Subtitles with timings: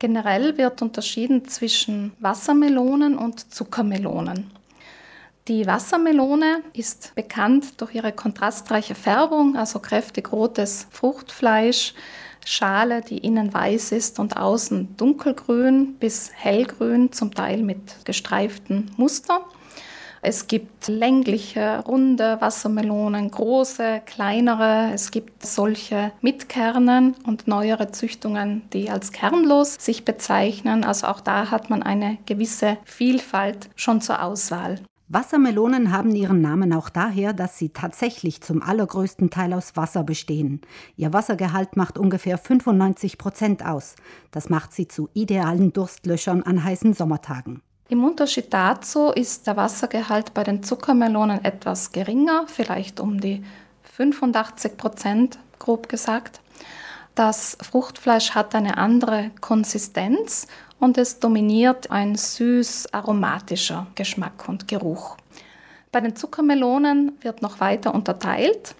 [0.00, 4.50] Generell wird unterschieden zwischen Wassermelonen und Zuckermelonen.
[5.46, 11.92] Die Wassermelone ist bekannt durch ihre kontrastreiche Färbung, also kräftig rotes Fruchtfleisch,
[12.46, 19.44] Schale, die innen weiß ist und außen dunkelgrün bis hellgrün, zum Teil mit gestreiften Muster.
[20.22, 24.90] Es gibt längliche, runde Wassermelonen, große, kleinere.
[24.92, 30.84] Es gibt solche mit Kernen und neuere Züchtungen, die als kernlos sich bezeichnen.
[30.84, 34.78] Also auch da hat man eine gewisse Vielfalt schon zur Auswahl.
[35.08, 40.60] Wassermelonen haben ihren Namen auch daher, dass sie tatsächlich zum allergrößten Teil aus Wasser bestehen.
[40.96, 43.96] Ihr Wassergehalt macht ungefähr 95 Prozent aus.
[44.30, 47.62] Das macht sie zu idealen Durstlöschern an heißen Sommertagen.
[47.90, 53.44] Im Unterschied dazu ist der Wassergehalt bei den Zuckermelonen etwas geringer, vielleicht um die
[53.82, 56.40] 85 Prozent, grob gesagt.
[57.16, 60.46] Das Fruchtfleisch hat eine andere Konsistenz
[60.78, 65.16] und es dominiert ein süß-aromatischer Geschmack und Geruch.
[65.90, 68.76] Bei den Zuckermelonen wird noch weiter unterteilt.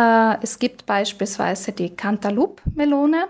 [0.00, 3.26] Äh, es gibt beispielsweise die Cantaloupe-Melone,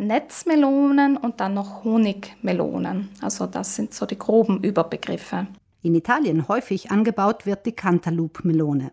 [0.00, 3.08] Netzmelonen und dann noch Honigmelonen.
[3.20, 5.48] Also das sind so die groben Überbegriffe.
[5.82, 8.92] In Italien häufig angebaut wird die Cantaloupe-Melone.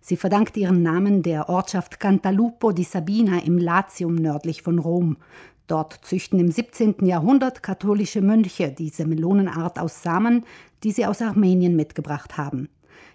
[0.00, 5.18] Sie verdankt ihren Namen der Ortschaft Cantalupo di Sabina im Latium nördlich von Rom.
[5.68, 7.06] Dort züchten im 17.
[7.06, 10.44] Jahrhundert katholische Mönche diese Melonenart aus Samen,
[10.82, 12.68] die sie aus Armenien mitgebracht haben.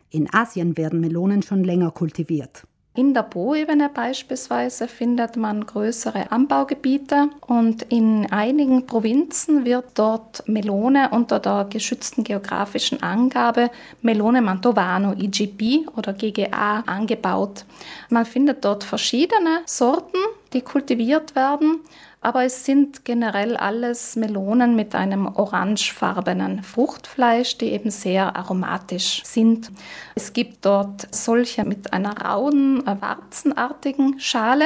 [0.10, 2.66] In Asien werden Melonen schon länger kultiviert.
[2.98, 11.10] In der Boebene beispielsweise findet man größere Anbaugebiete und in einigen Provinzen wird dort Melone
[11.10, 13.70] unter der geschützten geografischen Angabe
[14.02, 17.66] Melone Mantovano IGP oder GGA angebaut.
[18.08, 20.20] Man findet dort verschiedene Sorten,
[20.54, 21.82] die kultiviert werden
[22.26, 29.72] aber es sind generell alles Melonen mit einem orangefarbenen Fruchtfleisch, die eben sehr aromatisch sind.
[30.16, 34.66] Es gibt dort solche mit einer rauen, äh, warzenartigen Schale.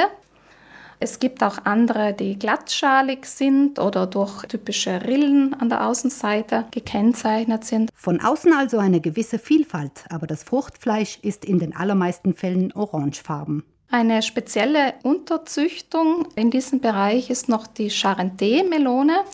[1.00, 7.64] Es gibt auch andere, die glattschalig sind oder durch typische Rillen an der Außenseite gekennzeichnet
[7.64, 7.90] sind.
[7.94, 13.64] Von außen also eine gewisse Vielfalt, aber das Fruchtfleisch ist in den allermeisten Fällen orangefarben.
[13.92, 19.24] Eine spezielle Unterzüchtung in diesem Bereich ist noch die Charentais-Melone,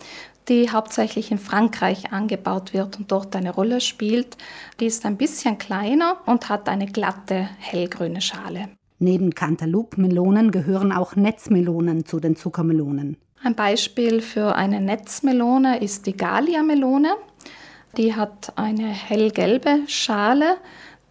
[0.49, 4.39] die hauptsächlich in Frankreich angebaut wird und dort eine Rolle spielt.
[4.81, 8.71] Die ist ein bisschen kleiner und hat eine glatte, hellgrüne Schale.
[8.99, 13.19] Neben Cantaloupe-Melonen gehören auch Netzmelonen zu den Zuckermelonen.
[13.45, 17.11] Ein Beispiel für eine Netzmelone ist die Gallia-Melone.
[17.99, 20.57] Die hat eine hellgelbe Schale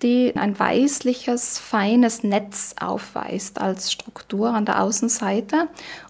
[0.02, 5.68] die ein weißliches, feines Netz aufweist als Struktur an der Außenseite.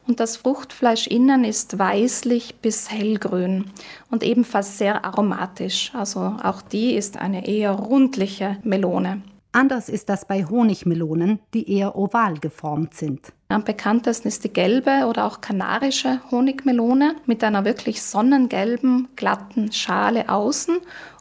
[0.07, 3.65] Und das Fruchtfleisch innen ist weißlich bis hellgrün
[4.09, 5.91] und ebenfalls sehr aromatisch.
[5.93, 9.21] Also auch die ist eine eher rundliche Melone.
[9.55, 13.31] Anders ist das bei Honigmelonen, die eher oval geformt sind.
[13.47, 20.27] Am bekanntesten ist die gelbe oder auch kanarische Honigmelone mit einer wirklich sonnengelben, glatten Schale
[20.27, 20.79] außen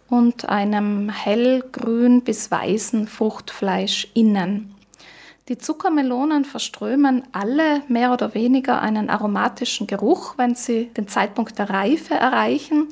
[0.08, 4.74] und einem hellgrün bis weißen Fruchtfleisch innen.
[5.48, 11.68] Die Zuckermelonen verströmen alle mehr oder weniger einen aromatischen Geruch, wenn sie den Zeitpunkt der
[11.68, 12.88] Reife erreichen.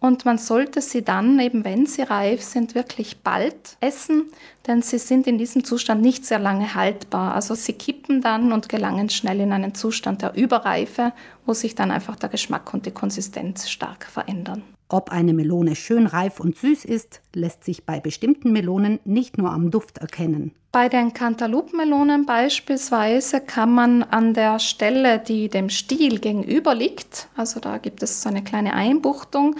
[0.00, 4.30] Und man sollte sie dann, eben wenn sie reif sind, wirklich bald essen,
[4.66, 7.34] denn sie sind in diesem Zustand nicht sehr lange haltbar.
[7.34, 11.12] Also sie kippen dann und gelangen schnell in einen Zustand der Überreife,
[11.50, 14.62] wo sich dann einfach der Geschmack und die Konsistenz stark verändern.
[14.88, 19.50] Ob eine Melone schön reif und süß ist, lässt sich bei bestimmten Melonen nicht nur
[19.50, 20.52] am Duft erkennen.
[20.70, 27.58] Bei den Cantaloupe-Melonen beispielsweise kann man an der Stelle, die dem Stiel gegenüber liegt, also
[27.58, 29.56] da gibt es so eine kleine Einbuchtung,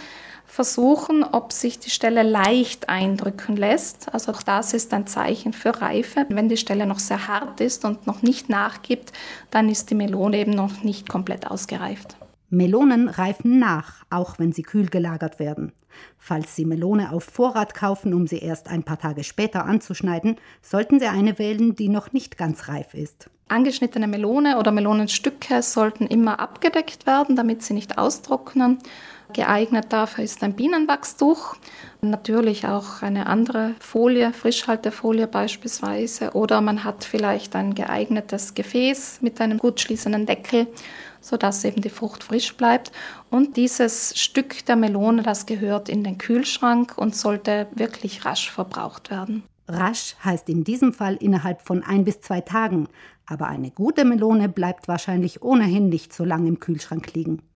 [0.50, 4.12] versuchen, ob sich die Stelle leicht eindrücken lässt.
[4.12, 6.27] Also auch das ist ein Zeichen für Reife.
[6.28, 9.12] Wenn die Stelle noch sehr hart ist und noch nicht nachgibt,
[9.50, 12.16] dann ist die Melone eben noch nicht komplett ausgereift.
[12.50, 15.73] Melonen reifen nach, auch wenn sie kühl gelagert werden.
[16.19, 20.99] Falls Sie Melone auf Vorrat kaufen, um sie erst ein paar Tage später anzuschneiden, sollten
[20.99, 23.31] Sie eine wählen, die noch nicht ganz reif ist.
[23.49, 28.79] Angeschnittene Melone oder Melonenstücke sollten immer abgedeckt werden, damit sie nicht austrocknen.
[29.32, 31.56] Geeignet dafür ist ein Bienenwachstuch,
[32.00, 39.41] natürlich auch eine andere Folie, Frischhaltefolie beispielsweise, oder man hat vielleicht ein geeignetes Gefäß mit
[39.41, 40.67] einem gut schließenden Deckel
[41.21, 42.93] sodass eben die Frucht frisch bleibt.
[43.31, 49.11] Und dieses Stück der Melone, das gehört in den Kühlschrank und sollte wirklich rasch verbraucht
[49.11, 49.43] werden.
[49.69, 52.88] Rasch heißt in diesem Fall innerhalb von ein bis zwei Tagen.
[53.26, 57.43] Aber eine gute Melone bleibt wahrscheinlich ohnehin nicht so lange im Kühlschrank liegen.